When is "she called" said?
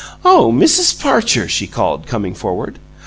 1.47-2.07